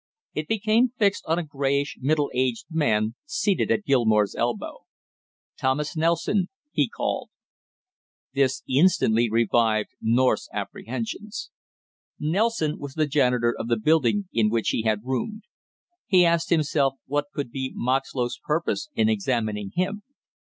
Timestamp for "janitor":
13.05-13.53